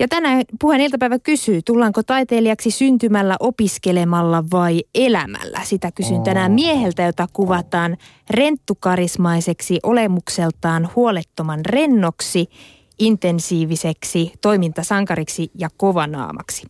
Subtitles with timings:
[0.00, 5.60] Ja tänään puheen iltapäivä kysyy, tullaanko taiteilijaksi syntymällä, opiskelemalla vai elämällä?
[5.64, 7.96] Sitä kysyn tänään mieheltä, jota kuvataan
[8.30, 12.46] renttukarismaiseksi olemukseltaan huolettoman rennoksi–
[13.00, 16.66] intensiiviseksi toimintasankariksi ja kovanaamaksi.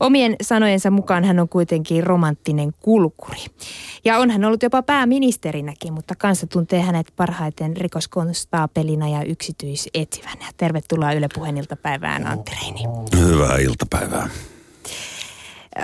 [0.00, 3.38] Omien sanojensa mukaan hän on kuitenkin romanttinen kulkuri.
[4.04, 10.46] Ja on hän ollut jopa pääministerinäkin, mutta kansa tuntee hänet parhaiten rikoskonstaapelina ja yksityisetsivänä.
[10.56, 12.80] Tervetuloa Yle Puheen iltapäivään, Antti Reini.
[13.16, 14.28] Hyvää iltapäivää.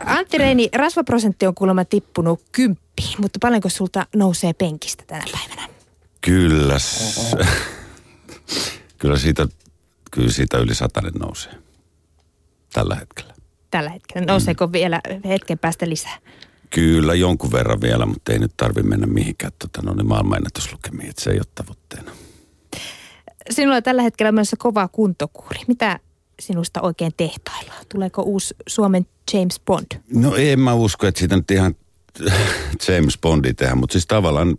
[0.05, 5.69] Antti Reini, rasvaprosentti on kuulemma tippunut kymppiin, mutta paljonko sulta nousee penkistä tänä päivänä?
[6.21, 6.77] Kyllä,
[8.99, 9.49] kyllä siitä
[10.19, 11.53] kyllä siitä yli satanen nousee
[12.73, 13.35] tällä hetkellä.
[13.71, 14.27] Tällä hetkellä.
[14.27, 14.73] Nouseeko mm.
[14.73, 16.19] vielä hetken päästä lisää?
[16.71, 21.23] Kyllä, jonkun verran vielä, mutta ei nyt tarvi mennä mihinkään tota, no, niin maailmanennätyslukemiin, että
[21.23, 22.11] se ei ole tavoitteena.
[23.51, 25.61] Sinulla on tällä hetkellä myös kova kuntokuuri.
[25.69, 26.01] Mitä
[26.41, 27.85] sinusta oikein tehtaillaan?
[27.89, 29.87] Tuleeko uusi Suomen James Bond?
[30.15, 31.75] No en mä usko, että siitä nyt ihan
[32.89, 34.59] James Bondi tehdä, mutta siis tavallaan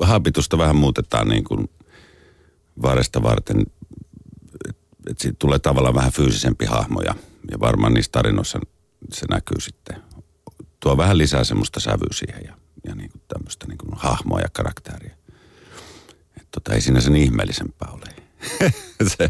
[0.00, 1.70] habitusta vähän muutetaan niin kuin
[2.82, 3.66] varesta varten
[5.10, 7.14] että siitä tulee tavallaan vähän fyysisempi hahmo ja,
[7.50, 8.60] ja varmaan niissä tarinoissa
[9.12, 10.02] se näkyy sitten.
[10.80, 14.48] Tuo vähän lisää semmoista sävyä siihen ja, ja niin kuin tämmöistä niin kuin hahmoa ja
[14.52, 15.14] karakteria.
[16.40, 18.14] Et tota, ei siinä sen ihmeellisempää ole.
[19.16, 19.24] se,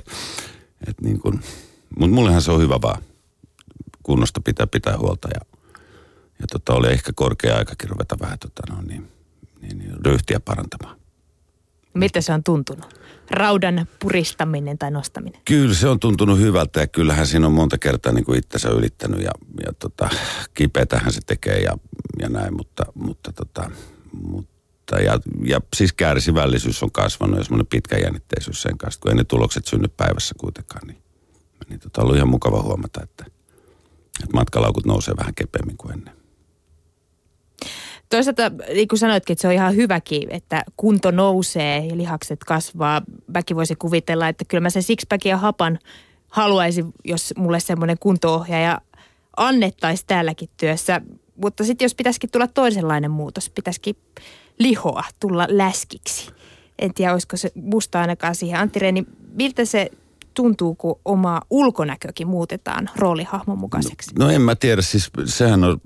[0.87, 1.41] et niin kuin,
[1.99, 3.03] mutta mullehan se on hyvä vaan.
[4.03, 5.41] Kunnosta pitää pitää huolta ja,
[6.41, 9.09] ja tota, oli ehkä korkea aikakin ruveta vähän tota, no, niin,
[9.61, 10.97] niin, niin, ryhtiä parantamaan.
[11.95, 13.04] Miltä se on tuntunut?
[13.31, 15.41] Raudan puristaminen tai nostaminen?
[15.45, 19.21] Kyllä se on tuntunut hyvältä ja kyllähän siinä on monta kertaa niin kuin itsensä ylittänyt
[19.21, 19.31] ja,
[19.67, 20.11] ja tota,
[20.55, 21.79] kipeätähän se tekee ja,
[22.23, 23.71] ja näin, mutta, mutta, tota,
[24.23, 29.25] mutta ja, ja siis kärsivällisyys on kasvanut ja semmoinen pitkäjännitteisyys sen kanssa, kun ei ne
[29.25, 31.03] tulokset synny päivässä kuitenkaan, niin,
[31.69, 33.25] niin tota, ollut ihan mukava huomata, että,
[34.23, 36.24] että matkalaukut nousee vähän kepeämmin kuin ennen.
[38.15, 43.03] Toisaalta, niin kuin sanoitkin, että se on ihan hyväkin, että kunto nousee ja lihakset kasvaa.
[43.35, 45.79] Mäkin voisi kuvitella, että kyllä mä sen sixpackin ja hapan
[46.29, 48.81] haluaisin, jos mulle semmoinen kuntoohjaaja
[49.37, 51.01] annettaisiin täälläkin työssä.
[51.37, 53.97] Mutta sitten jos pitäisikin tulla toisenlainen muutos, pitäisikin
[54.59, 56.31] lihoa, tulla läskiksi.
[56.79, 58.61] En tiedä, olisiko se musta ainakaan siihen.
[58.61, 59.91] Antti Reini, miltä se
[60.35, 64.11] tuntuu, kun oma ulkonäkökin muutetaan roolihahmon mukaiseksi?
[64.19, 65.81] No, no en mä tiedä, siis sehän on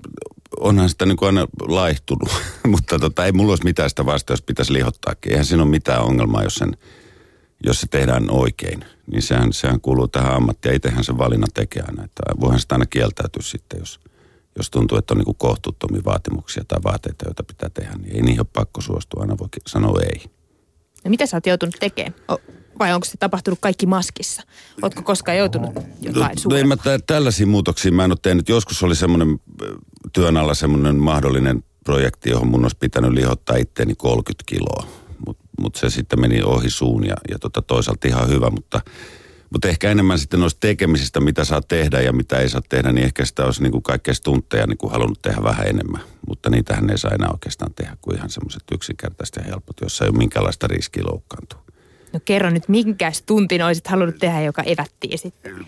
[0.59, 2.29] onhan sitä niin kuin aina laihtunut,
[2.71, 5.31] mutta tota, ei mulla olisi mitään sitä vasta, jos pitäisi lihottaakin.
[5.31, 6.77] Eihän siinä ole mitään ongelmaa, jos, sen,
[7.65, 8.85] jos se tehdään oikein.
[9.11, 12.03] Niin sehän, sehän kuuluu tähän ammattiin ja itsehän se valinnan tekee aina.
[12.03, 13.99] Että voihan sitä aina kieltäytyä sitten, jos,
[14.57, 17.95] jos tuntuu, että on niin kuin kohtuuttomia vaatimuksia tai vaateita, joita pitää tehdä.
[17.97, 20.23] Niin ei niihin ole pakko suostua, aina voi sanoa ei.
[21.03, 22.13] Ja mitä sä oot joutunut tekemään?
[22.79, 24.43] Vai onko se tapahtunut kaikki maskissa?
[24.81, 26.75] Oletko koskaan joutunut jotain no, no en mä
[27.07, 28.49] tällaisia muutoksia mä en ole tehnyt.
[28.49, 29.39] Joskus oli semmoinen
[30.13, 34.87] työn alla semmoinen mahdollinen projekti, johon mun olisi pitänyt lihottaa itteeni 30 kiloa.
[35.27, 38.81] Mutta mut se sitten meni ohi suun ja, ja tota toisaalta ihan hyvä, mutta,
[39.49, 43.05] mutta ehkä enemmän sitten noista tekemisistä, mitä saa tehdä ja mitä ei saa tehdä, niin
[43.05, 46.01] ehkä sitä olisi niin kuin kaikkea stuntteja niin kuin halunnut tehdä vähän enemmän.
[46.27, 50.09] Mutta niitähän ei saa enää oikeastaan tehdä kuin ihan semmoiset yksinkertaiset ja helpot, jossa ei
[50.09, 51.68] ole minkäänlaista riskiä loukkaantua.
[52.13, 55.65] No kerro nyt, minkä tuntin olisit halunnut tehdä, joka evättiin sitten?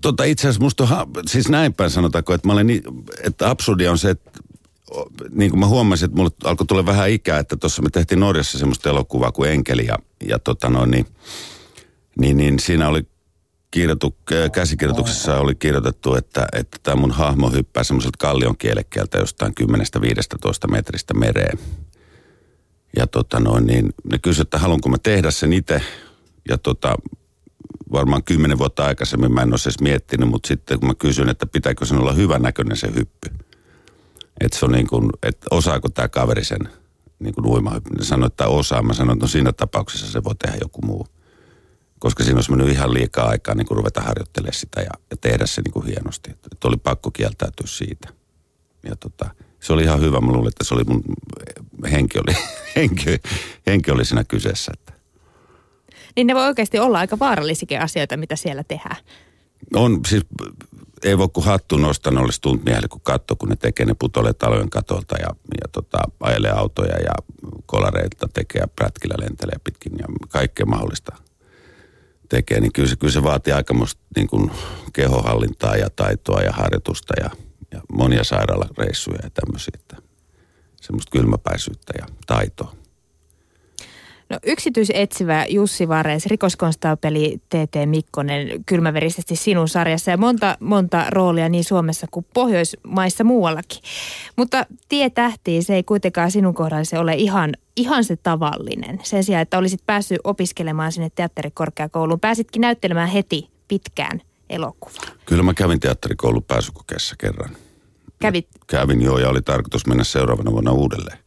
[0.00, 0.90] Tota, itse asiassa musta on,
[1.26, 2.82] siis näin päin sanotaanko, että mä olen niin,
[3.22, 4.30] että absurdia on se, että
[5.30, 8.58] niin kuin mä huomasin, että mulle alkoi tulla vähän ikää, että tuossa me tehtiin Norjassa
[8.58, 11.06] semmoista elokuvaa kuin Enkeli ja, ja tota noin, niin,
[12.18, 13.06] niin, niin, siinä oli
[13.70, 14.16] kirjoitu,
[14.52, 19.54] käsikirjoituksessa oli kirjoitettu, että, että tämä mun hahmo hyppää semmoiselta kallion kielekkeeltä jostain
[20.66, 21.58] 10-15 metristä mereen.
[22.96, 25.82] Ja tota noin, niin ne kysyivät, että haluanko mä tehdä sen itse.
[26.48, 26.94] Ja tota,
[27.92, 31.46] varmaan kymmenen vuotta aikaisemmin mä en olisi edes miettinyt, mutta sitten kun mä kysyin, että
[31.46, 33.30] pitääkö sen olla hyvän näköinen se hyppy.
[34.40, 36.68] Että se on niin kuin, että osaako tämä kaveri sen
[37.18, 37.90] niin kuin uimahyppy.
[37.94, 38.82] Ne sanoi, että osaa.
[38.82, 41.06] Mä sanoin, että no siinä tapauksessa se voi tehdä joku muu.
[41.98, 45.46] Koska siinä olisi mennyt ihan liikaa aikaa niin kuin ruveta harjoittelemaan sitä ja, ja tehdä
[45.46, 46.30] se niin kuin hienosti.
[46.30, 48.08] Että, että oli pakko kieltäytyä siitä.
[48.84, 50.20] Ja tota, se oli ihan hyvä.
[50.20, 51.04] Mä luulin, että se oli mun
[51.90, 52.36] henki oli,
[52.76, 53.20] henki,
[53.66, 54.72] henki oli siinä kyseessä.
[54.74, 54.92] Että.
[56.16, 58.96] Niin ne voi oikeasti olla aika vaarallisikin asioita, mitä siellä tehdään.
[59.74, 60.26] On siis,
[61.04, 64.70] ei voi kuin hattu nostaa noille stuntmiehille, kun katso, kun ne tekee, ne putoilee talojen
[64.70, 67.12] katolta ja, ja tota, ajelee autoja ja
[67.66, 71.16] kolareita tekee ja prätkillä lentelee pitkin ja kaikkea mahdollista
[72.28, 74.50] tekee, niin kyllä se, kyllä se vaatii aikamoista niin kuin
[74.92, 77.30] kehohallintaa ja taitoa ja harjoitusta ja,
[77.72, 80.02] ja monia sairaalareissuja ja tämmöisiä.
[80.80, 82.72] Semmoista kylmäpäisyyttä ja taitoa.
[84.30, 91.64] No yksityisetsivä Jussi Vares, rikoskonstaapeli TT Mikkonen kylmäverisesti sinun sarjassa ja monta, monta roolia niin
[91.64, 93.82] Suomessa kuin Pohjoismaissa muuallakin.
[94.36, 99.00] Mutta tie tähtiin se ei kuitenkaan sinun kohdallasi ole ihan, ihan se tavallinen.
[99.02, 104.20] Sen sijaan, että olisit päässyt opiskelemaan sinne teatterikorkeakouluun, pääsitkin näyttelemään heti pitkään
[104.50, 105.14] elokuvaa.
[105.26, 107.56] Kyllä mä kävin teatterikoulun pääsykokeessa kerran.
[108.18, 108.48] Kävit?
[108.66, 111.18] Kävin joo ja oli tarkoitus mennä seuraavana vuonna uudelleen.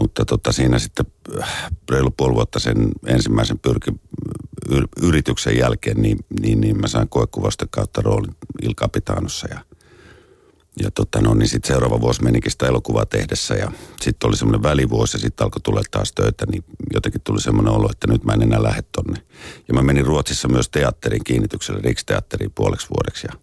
[0.00, 1.06] Mutta tota, siinä sitten
[1.42, 3.90] äh, reilu puoli vuotta sen ensimmäisen pyrki,
[4.70, 9.60] yr, yrityksen jälkeen, niin, niin, niin mä sain koekuvasta kautta roolin Ilka Pitanossa ja,
[10.82, 14.62] ja tota, no, niin sitten seuraava vuosi menikin sitä elokuvaa tehdessä ja sitten oli semmoinen
[14.62, 16.64] välivuosi ja sitten alkoi tulla taas töitä, niin
[16.94, 19.22] jotenkin tuli semmoinen olo, että nyt mä en enää lähde tonne.
[19.68, 23.38] Ja mä menin Ruotsissa myös teatterin kiinnitykselle, Riksteatteriin puoleksi vuodeksi ja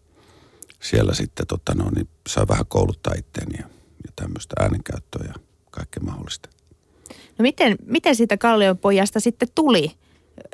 [0.79, 3.65] siellä sitten tota, no, niin sai vähän kouluttaa itteeni ja,
[4.05, 5.33] ja tämmöistä äänenkäyttöä ja
[5.71, 6.49] kaikkea mahdollista.
[7.09, 9.91] No miten, miten siitä Kallion pojasta sitten tuli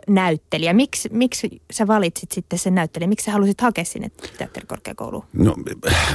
[0.07, 0.73] näyttelijä?
[0.73, 3.07] Miksi, miksi sä valitsit sitten sen näyttelijä?
[3.07, 5.25] Miksi sä halusit hakea sinne teatterikorkeakouluun?
[5.33, 5.55] No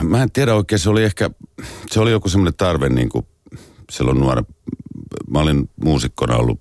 [0.03, 1.31] mä en tiedä oikein, se oli ehkä,
[1.91, 3.27] se oli joku semmoinen tarve niin kuin
[3.93, 4.43] silloin nuori.
[5.31, 6.61] Mä olin muusikkona ollut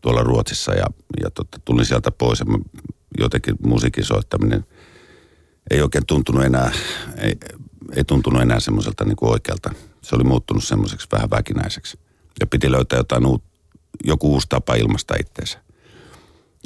[0.00, 0.86] tuolla Ruotsissa ja,
[1.22, 2.58] ja tota, tulin sieltä pois ja mä,
[3.18, 4.64] jotenkin musiikin soittaminen
[5.70, 6.72] ei oikein tuntunut enää,
[7.16, 7.34] ei,
[7.96, 9.70] ei tuntunut enää semmoiselta niin kuin oikealta.
[10.02, 11.98] Se oli muuttunut semmoiseksi vähän väkinäiseksi.
[12.40, 13.42] Ja piti löytää jotain uut,
[14.04, 15.63] joku uusi tapa ilmasta itseensä.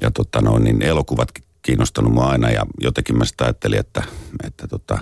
[0.02, 1.28] Ja tota no, niin elokuvat
[1.62, 4.02] kiinnostanut mua aina ja jotenkin mä sitä ajattelin, että,
[4.44, 4.98] että, tota,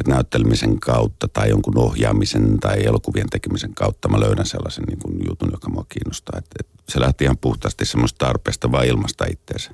[0.00, 5.18] että näyttelemisen kautta tai jonkun ohjaamisen tai elokuvien tekemisen kautta mä löydän sellaisen niin kuin
[5.28, 6.38] jutun, joka mua kiinnostaa.
[6.38, 9.70] Että, että se lähti ihan puhtaasti semmoista tarpeesta vaan ilmasta itseensä.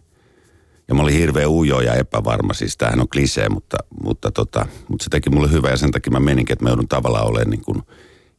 [0.88, 5.05] Ja mä olin hirveän ujo ja epävarma, siis tämähän on klisee, mutta, mutta, tota, mutta
[5.05, 7.64] se teki mulle hyvää ja sen takia mä meninkin, että mä joudun tavallaan olemaan niin
[7.64, 7.82] kuin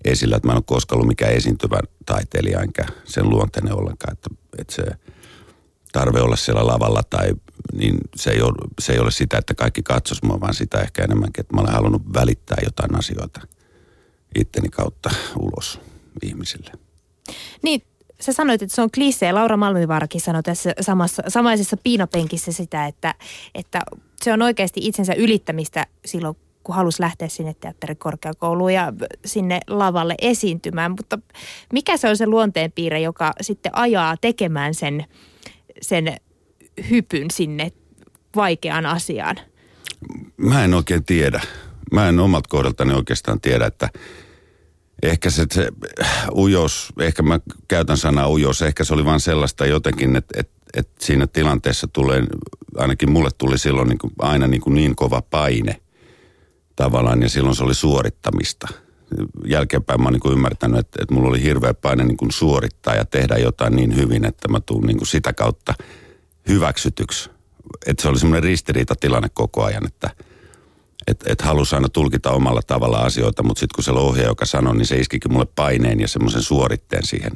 [0.06, 4.30] esillä, että mä en ole koskaan ollut mikään esiintyvä taiteilija enkä sen luonteinen ollenkaan, että,
[4.58, 4.84] että se
[5.96, 7.28] tarve olla siellä lavalla tai
[7.74, 11.04] niin se ei, ole, se ei ole sitä, että kaikki katsos mua, vaan sitä ehkä
[11.04, 13.42] enemmänkin, että mä olen halunnut välittää jotain asioita
[14.40, 15.10] itteni kautta
[15.40, 15.80] ulos
[16.24, 16.72] ihmisille.
[17.64, 17.82] Niin,
[18.22, 19.32] sä sanoit, että se on klisee.
[19.32, 23.16] Laura Malmivaarakin sanoi tässä samassa, samaisessa piinapenkissä sitä, että,
[23.56, 23.82] että
[24.22, 28.94] se on oikeasti itsensä ylittämistä silloin, kun halusi lähteä sinne teatterikorkeakouluun ja
[29.26, 30.92] sinne lavalle esiintymään.
[30.92, 31.20] Mutta
[31.74, 35.06] mikä se on se luonteenpiirre, joka sitten ajaa tekemään sen,
[35.88, 36.18] sen
[36.90, 37.72] hypyn sinne
[38.36, 39.36] vaikeaan asiaan?
[40.38, 41.42] Mä en oikein tiedä.
[41.92, 43.90] Mä en omalta kohdaltani oikeastaan tiedä, että
[45.04, 45.68] ehkä se, se
[46.32, 51.06] ujous, ehkä mä käytän sanaa ujous, ehkä se oli vain sellaista jotenkin, että, että, että
[51.06, 52.24] siinä tilanteessa tulee,
[52.78, 55.82] ainakin mulle tuli silloin niin kuin, aina niin, kuin niin kova paine
[56.76, 58.68] tavallaan ja silloin se oli suorittamista.
[59.46, 63.06] Jälkeenpäin mä oon niin ymmärtänyt, että, että mulla oli hirveä paine niin kuin suorittaa ja
[63.06, 65.74] tehdä jotain niin hyvin, että mä tuun niin kuin sitä kautta
[66.48, 67.30] hyväksytyksi.
[67.86, 70.10] Että se oli semmoinen ristiriitatilanne koko ajan, että–
[71.08, 74.78] että et halusi aina tulkita omalla tavalla asioita, mutta sitten kun se ohjaaja, joka sanoi,
[74.78, 77.32] niin se iskikin mulle paineen ja semmoisen suoritteen siihen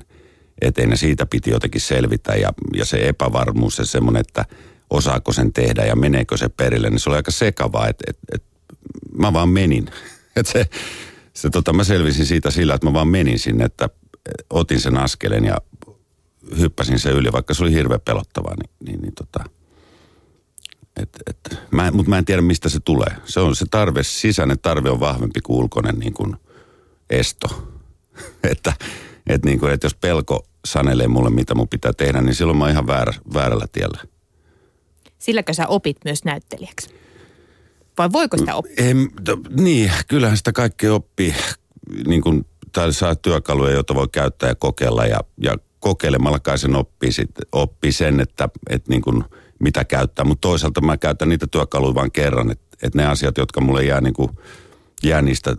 [0.62, 4.45] eteen ja siitä piti jotenkin selvitä ja, ja se epävarmuus ja semmoinen, että
[4.89, 8.44] osaako sen tehdä ja meneekö se perille, niin se oli aika sekavaa, että et, et,
[9.18, 9.89] mä vaan menin.
[10.36, 10.65] Et se,
[11.41, 13.89] se tota, mä selvisin siitä sillä, että mä vaan menin sinne, että
[14.50, 15.57] otin sen askeleen ja
[16.59, 19.44] hyppäsin se yli, vaikka se oli hirveän pelottavaa, niin, niin, niin tota,
[21.01, 23.15] et, et, mä, mutta mä en tiedä, mistä se tulee.
[23.25, 26.36] Se on se tarve, sisäinen tarve on vahvempi kuin ulkoinen niin kuin
[27.10, 27.69] esto.
[28.51, 28.74] että,
[29.27, 32.63] et niin kuin, että jos pelko sanelee mulle, mitä mun pitää tehdä, niin silloin mä
[32.63, 34.01] oon ihan väärä, väärällä tiellä.
[35.19, 36.89] Silläkö sä opit myös näyttelijäksi?
[38.00, 38.74] Vai voiko sitä oppia?
[38.77, 39.10] En,
[39.50, 41.36] niin, kyllähän sitä kaikkea oppii.
[42.08, 45.06] Niin kuin, tai saa työkaluja, joita voi käyttää ja kokeilla.
[45.06, 49.24] Ja, ja kokeilemalla kai sen oppii, sit, oppii sen, että, että niin kuin–
[49.60, 53.62] mitä käyttää, mutta toisaalta mä käytän niitä työkaluja vain kerran, että et ne asiat, jotka
[53.62, 54.32] mulle jää, niin kuin,
[55.03, 55.56] jää niistä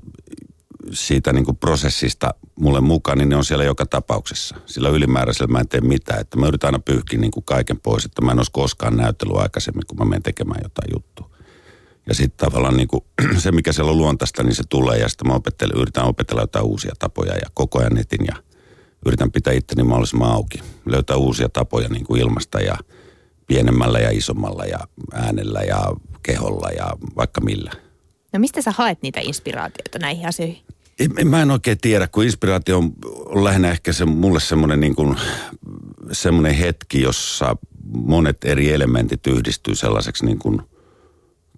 [0.92, 4.56] siitä niin kuin prosessista mulle mukaan, niin ne on siellä joka tapauksessa.
[4.66, 8.04] Sillä ylimääräisellä mä en tee mitään, että mä yritän aina pyyhkiä niin kuin kaiken pois,
[8.04, 11.29] että mä en olisi koskaan näytellyt aikaisemmin, kun mä menen tekemään jotain juttua.
[12.08, 13.04] Ja sitten tavallaan niin kuin,
[13.42, 16.64] se, mikä siellä on luontaista, niin se tulee ja sitten mä opettelen, yritän opetella jotain
[16.64, 18.36] uusia tapoja ja koko ajan netin ja
[19.06, 20.60] yritän pitää itteni mahdollisimman auki.
[20.86, 22.76] Löytää uusia tapoja niin kuin ilmasta ja–
[23.50, 24.78] pienemmällä ja isommalla ja
[25.12, 25.92] äänellä ja
[26.22, 27.72] keholla ja vaikka millä.
[28.32, 30.58] No mistä sä haet niitä inspiraatioita näihin asioihin?
[31.18, 32.92] En, mä en oikein tiedä, kun inspiraatio on,
[33.24, 35.16] on lähinnä ehkä se, mulle semmoinen niin kuin,
[36.12, 37.56] semmoinen hetki, jossa
[37.92, 40.62] monet eri elementit yhdistyy sellaiseksi niin kuin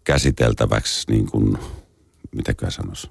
[0.04, 1.58] käsiteltäväksi, niin kuin,
[2.32, 3.10] mitäkö sanoisi,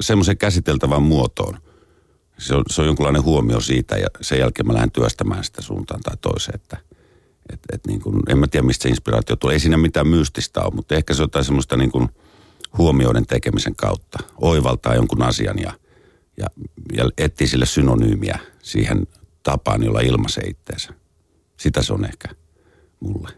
[0.00, 1.58] semmoisen käsiteltävän muotoon.
[2.38, 6.00] Se on, se on jonkunlainen huomio siitä ja sen jälkeen mä lähden työstämään sitä suuntaan
[6.00, 6.76] tai toiseen, että
[7.52, 9.54] et, et niin kuin, en mä tiedä mistä se inspiraatio tulee.
[9.54, 12.08] Ei siinä mitään mystistä ole, mutta ehkä se on jotain semmoista niin kuin
[12.78, 14.18] huomioiden tekemisen kautta.
[14.40, 15.72] Oivaltaa jonkun asian ja,
[16.36, 16.46] ja,
[16.96, 19.06] ja etsii sille synonyymiä siihen
[19.42, 20.94] tapaan, jolla ilmaisee itteensä.
[21.56, 22.28] Sitä se on ehkä
[23.00, 23.28] mulle.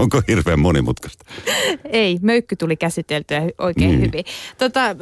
[0.00, 1.24] Onko hirveän monimutkaista?
[1.84, 4.00] Ei, möykky tuli käsiteltyä oikein mm.
[4.00, 4.24] hyvin.
[4.58, 4.96] Tota,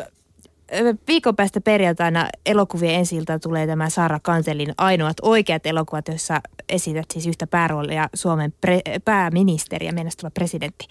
[1.08, 7.26] viikon päästä perjantaina elokuvien ensiltä tulee tämä Saara Kantelin ainoat oikeat elokuvat, joissa esität siis
[7.26, 10.86] yhtä pääroolia Suomen pre- pääministeriä, tulla presidentti,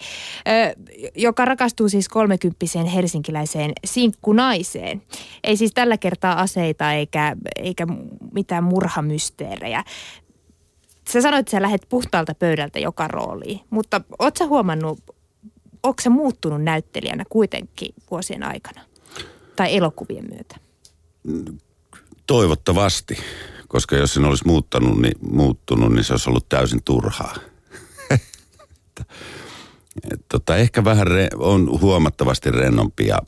[0.48, 0.74] ö,
[1.14, 5.02] joka rakastuu siis kolmekymppiseen helsinkiläiseen sinkkunaiseen.
[5.44, 7.86] Ei siis tällä kertaa aseita eikä, eikä
[8.32, 9.84] mitään murhamysteerejä.
[11.12, 15.00] Sä sanoit, että sä lähdet puhtaalta pöydältä joka rooliin, mutta oot sä huomannut,
[15.82, 18.80] onko se muuttunut näyttelijänä kuitenkin vuosien aikana?
[19.56, 20.56] Tai elokuvien myötä?
[22.26, 23.18] Toivottavasti,
[23.68, 27.34] koska jos sen olisi muuttanut, niin, muuttunut, niin se olisi ollut täysin turhaa.
[30.32, 33.18] tota, ehkä vähän re, on huomattavasti rennompi ja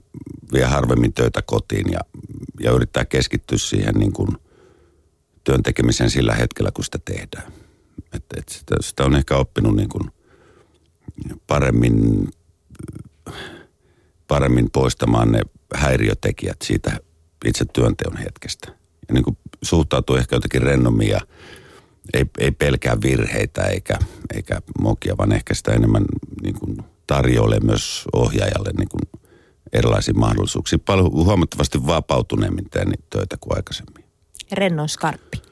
[0.52, 2.00] vie harvemmin töitä kotiin ja,
[2.60, 4.28] ja yrittää keskittyä siihen niin kuin
[5.44, 7.52] työn tekemiseen sillä hetkellä, kun sitä tehdään.
[8.12, 10.10] Et, et sitä, sitä on ehkä oppinut niin kuin
[11.46, 12.28] paremmin,
[14.28, 15.40] paremmin poistamaan ne
[15.74, 17.00] häiriötekijät siitä
[17.44, 18.68] itse työnteon hetkestä.
[19.08, 21.20] Ja niin kuin suhtautuu ehkä jotenkin rennommin ja
[22.14, 23.98] ei, ei pelkää virheitä eikä,
[24.34, 26.04] eikä mokia, vaan ehkä sitä enemmän
[26.42, 26.76] niin kuin
[27.06, 29.22] tarjoilee myös ohjaajalle niin kuin
[29.72, 30.78] erilaisia mahdollisuuksia.
[30.78, 34.04] Paljon huomattavasti vapautuneemmin teen töitä kuin aikaisemmin.
[34.52, 35.42] Rennon skarppi.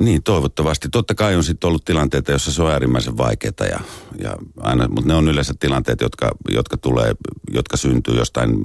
[0.00, 0.88] Niin, toivottavasti.
[0.88, 3.80] Totta kai on sitten ollut tilanteita, joissa se on äärimmäisen vaikeaa, ja,
[4.18, 7.14] ja aina, mutta ne on yleensä tilanteet, jotka, jotka, tulee,
[7.52, 8.56] jotka syntyy jostain,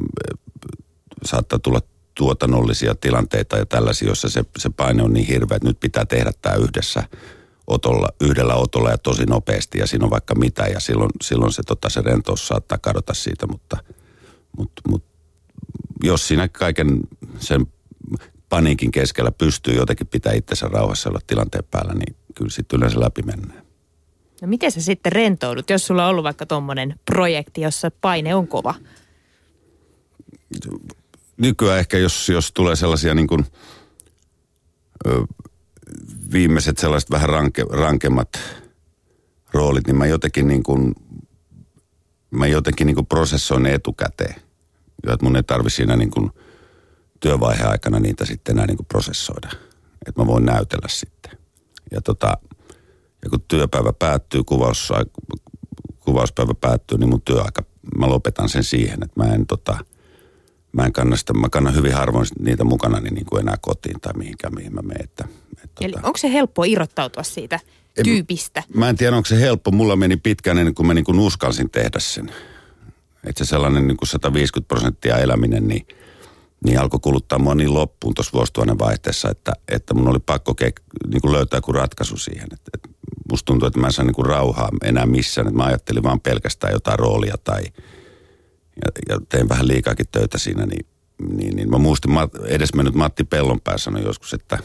[1.23, 1.81] saattaa tulla
[2.15, 6.31] tuotannollisia tilanteita ja tällaisia, joissa se, se paine on niin hirveä, että nyt pitää tehdä
[6.41, 7.03] tämä yhdessä
[7.67, 11.63] otolla, yhdellä otolla ja tosi nopeasti, ja siinä on vaikka mitä, ja silloin, silloin se,
[11.63, 13.77] tota, se rentous saattaa kadota siitä, mutta,
[14.57, 15.09] mutta, mutta
[16.03, 16.99] jos siinä kaiken
[17.39, 17.67] sen
[18.49, 23.21] paniikin keskellä pystyy jotenkin pitää itsensä rauhassa olla tilanteen päällä, niin kyllä sitten yleensä läpi
[23.21, 23.65] mennään.
[24.41, 28.47] No miten sä sitten rentoudut, jos sulla on ollut vaikka tuommoinen projekti, jossa paine on
[28.47, 28.75] kova?
[31.37, 33.45] Nykyään ehkä, jos, jos tulee sellaisia niin kuin,
[35.07, 35.23] ö,
[36.33, 38.29] viimeiset sellaiset vähän ranke, rankemmat
[39.53, 40.95] roolit, niin mä jotenkin niin kuin,
[42.31, 44.35] mä jotenkin niin kuin prosessoin ne etukäteen.
[45.05, 46.31] Jo, että mun ei tarvi siinä niin kuin–
[47.19, 49.49] työvaihe aikana niitä sitten enää niin kuin prosessoida.
[50.07, 51.31] Että mä voin näytellä sitten.
[51.91, 52.37] Ja, tota,
[53.23, 54.93] ja kun työpäivä päättyy, kuvaus,
[55.99, 57.63] kuvauspäivä päättyy, niin mun työaika,
[57.97, 59.77] mä lopetan sen siihen, että mä en tota,
[60.71, 64.01] mä en kanna sitä, mä kannan hyvin harvoin niitä mukana niin, niin kuin enää kotiin
[64.01, 65.03] tai mihinkään, mihin mä menen.
[65.03, 65.25] Että,
[65.63, 67.59] että, Eli tota, onko se helppo irrottautua siitä
[68.03, 68.59] tyypistä?
[68.59, 69.71] En, mä en tiedä, onko se helppo.
[69.71, 72.31] Mulla meni pitkään ennen kuin mä niin kuin uskalsin tehdä sen.
[73.23, 75.87] Että se sellainen niin kuin 150 prosenttia eläminen, niin–
[76.65, 80.73] niin alkoi kuluttaa mua niin loppuun tuossa vuosituhannen vaihteessa, että, että mun oli pakko ke,
[81.07, 82.47] niin kuin löytää joku ratkaisu siihen.
[82.53, 82.91] Et, et
[83.29, 85.47] musta tuntuu, että mä en saa niin kuin rauhaa enää missään.
[85.47, 87.61] Et mä ajattelin vaan pelkästään jotain roolia tai
[88.85, 90.85] ja, ja tein vähän liikaakin töitä siinä, niin,
[91.33, 92.11] niin, niin mä muistin,
[92.45, 94.59] edesmennyt Matti Pellonpää sanoi joskus, että,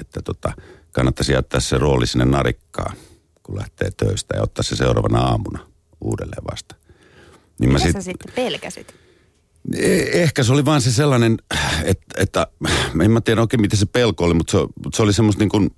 [0.00, 0.52] että tota,
[0.92, 2.96] kannattaisi jättää se rooli sinne narikkaan,
[3.42, 5.58] kun lähtee töistä ja ottaa se seuraavana aamuna
[6.00, 6.74] uudelleen vasta.
[7.60, 9.03] Niin Mitä mä sit, sä sitten pelkäsit?
[9.72, 11.36] E, ehkä se oli vaan se sellainen,
[11.84, 12.46] että, että
[13.04, 14.58] en mä tiedä oikein miten se pelko oli, mutta se,
[14.94, 15.70] se oli semmoista niin kuin,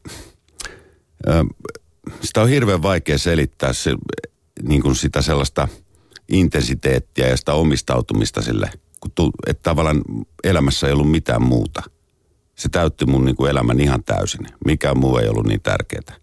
[2.21, 3.95] sitä on hirveän vaikea selittää se,
[4.63, 5.69] niin kuin sitä sellaista
[6.29, 10.03] intensiteettiä ja sitä omistautumista sille, kun tu, että tavallaan
[10.45, 11.83] elämässä ei ollut mitään muuta.
[12.55, 14.47] Se täytti mun niin kuin elämän ihan täysin.
[14.65, 16.17] Mikään muu ei ollut niin tärkeää.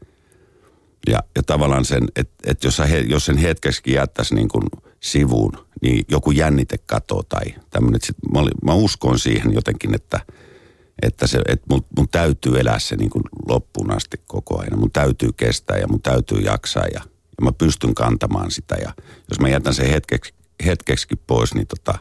[1.08, 4.63] Ja, ja tavallaan sen, että, että jos, jos sen hetkeksi jättäisi niin kuin
[5.03, 8.00] sivuun, niin joku jännite katoo tai tämmöinen.
[8.33, 10.19] Mä, mä uskon siihen jotenkin, että,
[11.01, 14.79] että, se, että mun, mun täytyy elää se niin kuin loppuun asti koko ajan.
[14.79, 18.75] Mun täytyy kestää ja mun täytyy jaksaa ja, ja mä pystyn kantamaan sitä.
[18.75, 18.93] Ja
[19.29, 20.33] jos mä jätän sen hetkeksi,
[20.65, 22.00] hetkeksi pois, niin, tota,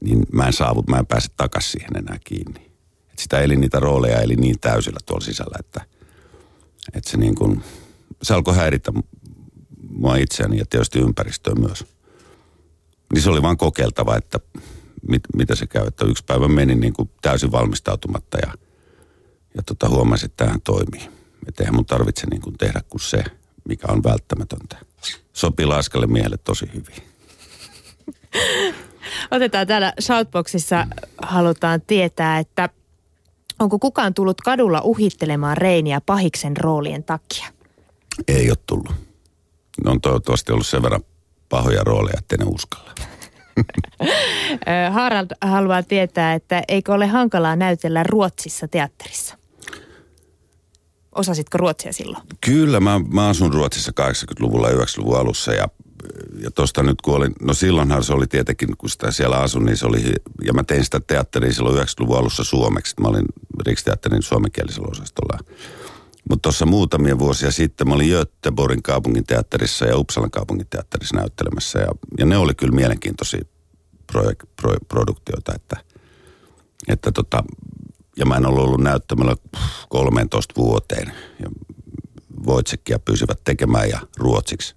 [0.00, 2.70] niin mä en saavu, mä en pääse takaisin siihen enää kiinni.
[3.12, 5.80] Et sitä eli niitä rooleja eli niin täysillä tuolla sisällä, että,
[6.94, 7.62] että se niin kuin,
[8.22, 8.92] se alkoi häiritä
[9.90, 11.93] mua itseäni ja tietysti ympäristöä myös.
[13.12, 14.40] Niin se oli vaan kokeiltava, että
[15.08, 15.86] mit, mitä se käy.
[15.86, 18.52] Että yksi päivä meni niin kuin täysin valmistautumatta ja,
[19.56, 21.08] ja tota huomasin, että tämähän toimii.
[21.48, 23.24] Että eihän mun tarvitse niin kuin tehdä kuin se,
[23.68, 24.76] mikä on välttämätöntä.
[25.32, 27.14] Sopii laaskalle miehelle tosi hyvin.
[29.30, 30.86] Otetaan täällä Shoutboxissa,
[31.22, 32.68] halutaan tietää, että
[33.58, 37.46] onko kukaan tullut kadulla uhittelemaan Reiniä pahiksen roolien takia?
[38.28, 38.92] Ei ole tullut.
[39.84, 41.00] Ne on toivottavasti ollut sen verran
[41.54, 42.90] pahoja rooleja, ettei ne uskalla.
[44.90, 49.38] Harald haluaa tietää, että eikö ole hankalaa näytellä Ruotsissa teatterissa?
[51.14, 52.24] Osasitko ruotsia silloin?
[52.40, 55.68] Kyllä, mä, mä asun Ruotsissa 80-luvulla 90-luvun alussa ja,
[56.40, 59.76] ja tosta nyt kun olin, no silloinhan se oli tietenkin, kun sitä siellä asun, niin
[59.76, 60.02] se oli,
[60.44, 62.94] ja mä tein sitä teatteria silloin 90-luvun alussa suomeksi.
[63.00, 63.26] Mä olin
[63.66, 65.38] Riksteatterin suomenkielisellä osastolla.
[66.30, 71.78] Mutta tuossa muutamia vuosia sitten mä olin Göteborgin kaupungin teatterissa ja Uppsalan kaupungin teatterissa näyttelemässä.
[71.78, 71.88] Ja,
[72.18, 73.44] ja ne oli kyllä mielenkiintoisia
[74.12, 75.76] projek- pro, produktioita, että,
[76.88, 77.44] että tota,
[78.16, 79.36] ja mä en ollut ollut näyttämällä
[79.88, 81.12] 13 vuoteen.
[81.40, 81.50] Ja
[82.46, 84.74] Voitsekkia pysyvät tekemään ja ruotsiksi.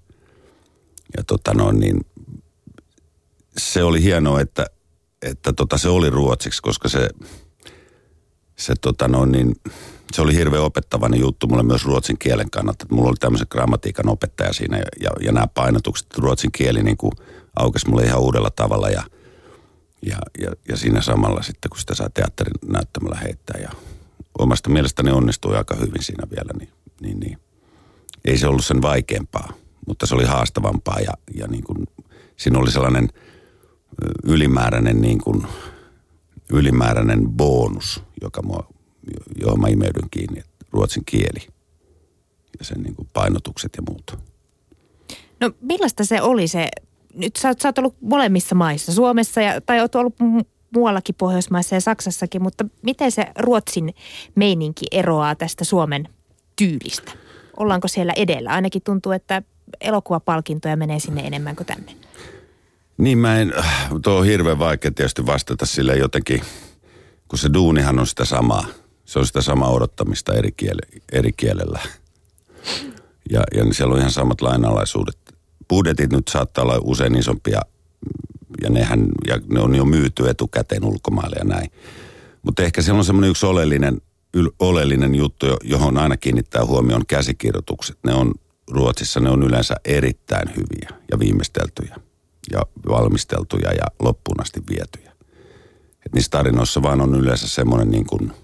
[1.17, 2.05] Ja tota noin, niin
[3.57, 4.65] se oli hienoa, että,
[5.21, 7.09] että tota, se oli ruotsiksi, koska se,
[8.55, 9.55] se tota noin, niin,
[10.13, 12.85] se oli hirveän opettavainen juttu mulle myös ruotsin kielen kannalta.
[12.91, 17.11] Mulla oli tämmöisen grammatiikan opettaja siinä ja, ja, ja nämä painotukset, ruotsin kieli niin kuin
[17.55, 19.03] aukesi mulle ihan uudella tavalla ja,
[20.05, 23.69] ja, ja, ja siinä samalla sitten, kun sitä saa teatterin näyttämällä heittää ja
[24.39, 26.69] omasta mielestäni onnistui aika hyvin siinä vielä, niin,
[27.01, 27.37] niin, niin
[28.25, 29.53] ei se ollut sen vaikeampaa,
[29.87, 31.87] mutta se oli haastavampaa ja, ja niin kuin,
[32.37, 33.09] siinä oli sellainen
[34.23, 35.47] ylimääräinen, niin kuin,
[36.49, 38.67] ylimääräinen bonus, joka mua
[39.41, 41.47] johon mä imeydyn kiinni, että ruotsin kieli
[42.59, 44.19] ja sen niin kuin painotukset ja muut.
[45.39, 46.69] No millaista se oli se,
[47.13, 50.15] nyt sä, sä oot ollut molemmissa maissa, Suomessa ja, tai oot ollut
[50.73, 53.93] muuallakin Pohjoismaissa ja Saksassakin, mutta miten se Ruotsin
[54.35, 56.09] meininki eroaa tästä Suomen
[56.55, 57.11] tyylistä?
[57.57, 58.49] Ollaanko siellä edellä?
[58.49, 59.41] Ainakin tuntuu, että
[59.81, 61.95] elokuvapalkintoja menee sinne enemmän kuin tänne.
[62.97, 63.53] Niin mä en,
[64.03, 66.41] tuo on hirveän vaikea tietysti vastata sille jotenkin,
[67.27, 68.65] kun se duunihan on sitä samaa
[69.07, 71.79] se on sitä samaa odottamista eri, kiele, eri kielellä.
[73.31, 75.17] Ja, ja siellä on ihan samat lainalaisuudet.
[75.69, 77.61] Budjetit nyt saattaa olla usein isompia
[78.63, 81.71] ja, nehän, ja ne on jo myyty etukäteen ulkomaille ja näin.
[82.41, 84.01] Mutta ehkä siellä on semmoinen yksi oleellinen,
[84.33, 87.97] yl, oleellinen juttu, johon aina kiinnittää huomioon käsikirjoitukset.
[88.03, 88.33] Ne on
[88.71, 91.95] Ruotsissa, ne on yleensä erittäin hyviä ja viimeisteltyjä
[92.51, 95.11] ja valmisteltuja ja loppuun asti vietyjä.
[96.05, 98.31] Et niissä tarinoissa vaan on yleensä semmoinen niin kuin–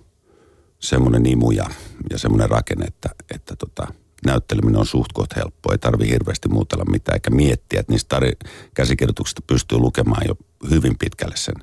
[0.84, 1.69] semmoinen imu ja,
[2.10, 3.88] ja semmoinen rakenne, että, että tota,
[4.26, 5.74] näytteleminen on suht koht helppoa.
[5.74, 10.36] Ei tarvi hirveästi muutella mitään eikä miettiä, että niistä tari- käsikirjoituksista pystyy lukemaan jo
[10.69, 11.56] hyvin pitkälle sen,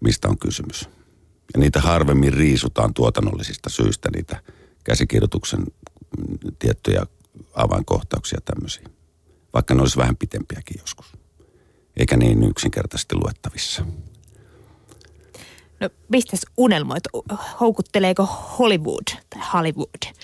[0.00, 0.88] mistä on kysymys.
[1.54, 4.42] Ja niitä harvemmin riisutaan tuotannollisista syistä, niitä
[4.84, 5.66] käsikirjoituksen
[6.58, 7.02] tiettyjä
[7.54, 8.84] avainkohtauksia tämmöisiä.
[9.54, 11.12] Vaikka ne olisi vähän pitempiäkin joskus.
[11.96, 13.84] Eikä niin yksinkertaisesti luettavissa.
[15.80, 17.04] No mistä unelmoit?
[17.60, 20.14] Houkutteleeko Hollywood tai Hollywood?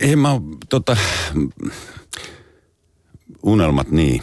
[0.00, 0.96] Ei mä, tota,
[3.42, 4.22] unelmat niin.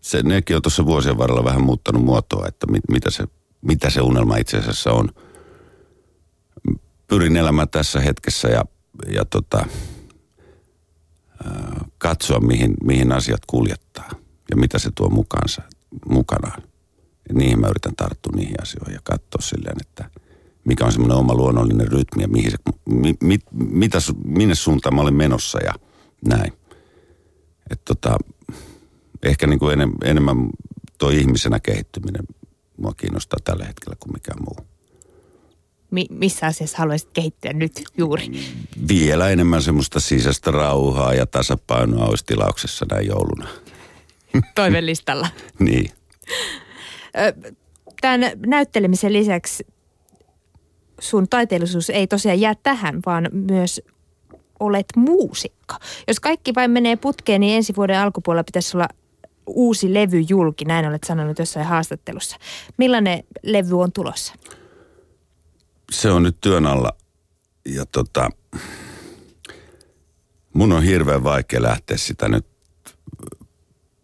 [0.00, 3.24] Se, nekin on tuossa vuosien varrella vähän muuttanut muotoa, että mit, mitä, se,
[3.62, 5.08] mitä se unelma itse asiassa on.
[7.06, 8.64] Pyrin elämään tässä hetkessä ja,
[9.08, 9.66] ja tota,
[11.98, 14.10] katsoa, mihin, mihin asiat kuljettaa
[14.50, 15.62] ja mitä se tuo mukaansa,
[16.08, 16.62] mukanaan.
[17.32, 20.10] Ja niihin mä yritän tarttua niihin asioihin ja katsoa silleen, että
[20.64, 25.00] mikä on semmoinen oma luonnollinen rytmi ja mihin se, mi, mi, mitä, minne suuntaan mä
[25.00, 25.74] olen menossa ja
[26.28, 26.52] näin.
[27.70, 28.16] Että tota,
[29.22, 30.50] ehkä niin kuin enem, enemmän
[30.98, 32.24] tuo ihmisenä kehittyminen
[32.76, 34.66] mua kiinnostaa tällä hetkellä kuin mikään muu.
[35.90, 38.30] Mi- missä asiassa haluaisit kehittyä nyt juuri?
[38.88, 43.48] Vielä enemmän semmoista sisäistä rauhaa ja tasapainoa olisi tilauksessa näin jouluna.
[44.54, 45.28] Toivellistalla.
[45.58, 45.90] niin
[48.00, 49.66] tämän näyttelemisen lisäksi
[51.00, 53.82] sun taiteellisuus ei tosiaan jää tähän, vaan myös
[54.60, 55.74] olet muusikko.
[56.08, 58.88] Jos kaikki vain menee putkeen, niin ensi vuoden alkupuolella pitäisi olla
[59.46, 62.36] uusi levy julki, näin olet sanonut jossain haastattelussa.
[62.76, 64.34] Millainen levy on tulossa?
[65.90, 66.92] Se on nyt työn alla
[67.64, 68.30] ja tota,
[70.52, 72.46] mun on hirveän vaikea lähteä sitä nyt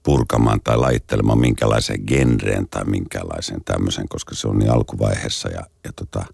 [0.08, 5.92] purkamaan tai lajittelemaan minkälaiseen genreen tai minkälaiseen tämmöisen, koska se on niin alkuvaiheessa ja, ja
[5.96, 6.24] tota,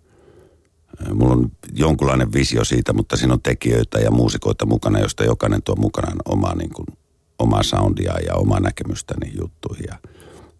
[1.14, 5.76] mulla on jonkunlainen visio siitä, mutta siinä on tekijöitä ja muusikoita mukana, joista jokainen tuo
[5.76, 6.86] mukanaan omaa, niin kuin,
[7.38, 9.98] omaa soundia ja omaa näkemystä niin juttuihin ja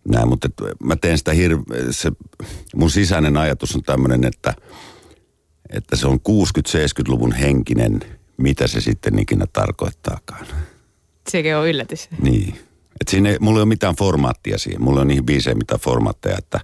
[0.09, 0.49] näin, mutta
[0.85, 2.13] mä teen sitä hirve, se,
[2.77, 4.55] mun sisäinen ajatus on tämmöinen, että,
[5.71, 8.01] että se on 60-70-luvun henkinen,
[8.37, 10.47] mitä se sitten ikinä tarkoittaakaan.
[11.29, 12.09] Sekin on yllätys.
[12.23, 12.55] Niin
[13.01, 14.83] Et siinä ei, mulla ei ole mitään formaattia siihen.
[14.83, 16.61] Mulla on niihin biiseihin mitään formaatteja, että,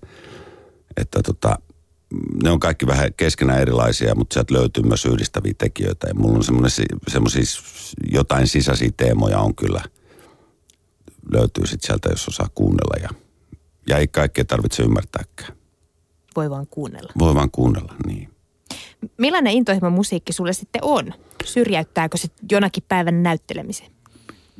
[0.97, 1.59] että tota,
[2.43, 6.07] ne on kaikki vähän keskenään erilaisia, mutta sieltä löytyy myös yhdistäviä tekijöitä.
[6.09, 6.45] Ja mulla on
[7.09, 7.45] semmoisia
[8.13, 9.83] jotain sisäisiä teemoja on kyllä,
[11.33, 13.03] löytyy sitten sieltä, jos osaa kuunnella.
[13.03, 13.09] Ja,
[13.89, 15.53] ja ei kaikkea tarvitse ymmärtääkään.
[16.37, 17.13] Voi vaan kuunnella.
[17.19, 18.31] Voi vaan kuunnella, niin.
[19.19, 21.13] Millainen intohimo musiikki sulle sitten on?
[21.45, 23.91] Syrjäyttääkö se jonakin päivän näyttelemisen?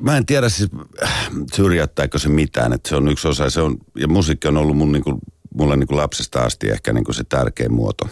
[0.01, 0.69] Mä en tiedä siis,
[1.53, 3.49] syrjäyttääkö se mitään, että se on yksi osa.
[3.49, 5.17] Se on, ja musiikki on ollut mun, niin kuin,
[5.55, 8.07] mulle niin kuin lapsesta asti ehkä niin kuin se tärkein muoto.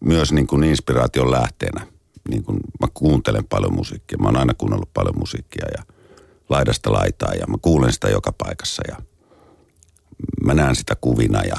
[0.00, 1.86] Myös niin kuin inspiraation lähteenä.
[2.28, 4.18] Niin kuin mä kuuntelen paljon musiikkia.
[4.18, 5.82] Mä oon aina kuunnellut paljon musiikkia ja
[6.48, 8.96] laidasta laitaa ja mä kuulen sitä joka paikassa ja
[10.44, 11.56] mä näen sitä kuvina ja,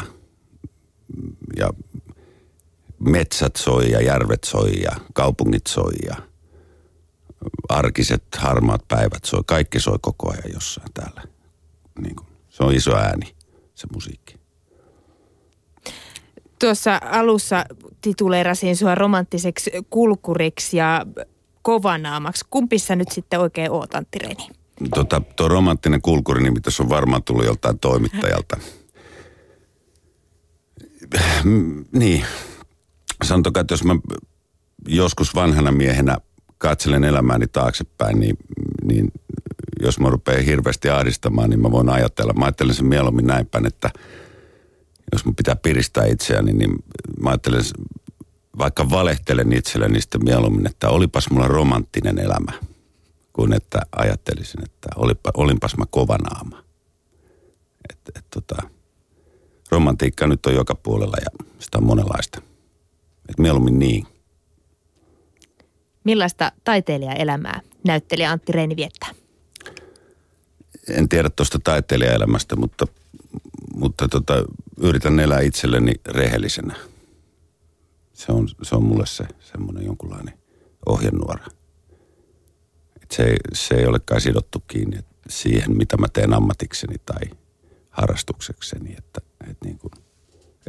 [1.57, 1.69] ja
[2.99, 6.15] metsät soi ja järvet soi ja kaupungit soi ja
[7.69, 9.43] arkiset harmaat päivät soi.
[9.45, 11.23] Kaikki soi koko ajan jossain täällä.
[11.99, 13.35] Niin kuin, se on iso ääni,
[13.75, 14.37] se musiikki.
[16.59, 17.65] Tuossa alussa
[18.01, 21.05] tituleerasin sua romanttiseksi kulkuriksi ja
[21.61, 22.45] kovanaamaksi.
[22.49, 24.47] Kumpi sä nyt sitten oikein oot, Antti Reini?
[24.95, 28.57] Tota, tuo romanttinen kulkuri nimi tässä on varmaan tullut joltain toimittajalta.
[31.91, 32.25] niin,
[33.23, 33.95] sanotaan, että jos mä
[34.87, 36.17] joskus vanhana miehenä
[36.57, 38.37] katselen elämääni taaksepäin, niin,
[38.83, 39.11] niin
[39.81, 42.33] jos mä rupean hirveästi ahdistamaan, niin mä voin ajatella.
[42.33, 43.89] Mä ajattelen sen mieluummin näin päin, että
[45.11, 46.75] jos mun pitää piristää itseäni, niin
[47.21, 47.61] mä ajattelen,
[48.57, 52.51] vaikka valehtelen itselleni niin sitten mieluummin, että olipas mulla romanttinen elämä,
[53.33, 56.63] kuin että ajattelisin, että olipa, olinpas mä kovanaama.
[57.89, 58.69] Et, et, tota,
[59.71, 62.41] romantiikka nyt on joka puolella ja sitä on monenlaista.
[63.29, 64.07] Et mieluummin niin.
[66.07, 69.09] Millaista taiteilijaelämää näyttelijä Antti Reini viettää?
[70.89, 72.87] En tiedä tuosta taiteilijaelämästä, mutta,
[73.75, 74.33] mutta tota,
[74.77, 76.75] yritän elää itselleni rehellisenä.
[78.13, 80.37] Se on, se on mulle se semmoinen jonkunlainen
[80.85, 81.45] ohjenuora.
[83.03, 87.37] Et se, se ei olekaan sidottu kiinni siihen, mitä mä teen ammatikseni tai
[87.89, 88.95] harrastuksekseni.
[88.97, 89.91] Että, et niin kuin,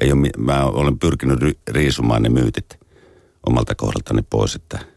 [0.00, 2.80] ei ole, mä olen pyrkinyt riisumaan ne myytit
[3.46, 4.78] omalta kohdaltani pois, että–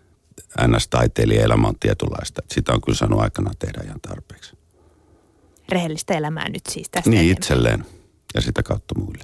[0.68, 2.42] NS-taiteilijaelämä on tietynlaista.
[2.52, 4.58] Sitä on kyllä saanut aikanaan tehdä ihan tarpeeksi.
[5.70, 7.38] Rehellistä elämää nyt siis tästä Niin eteenpäin.
[7.38, 7.86] itselleen
[8.36, 9.24] ja sitä kautta muille.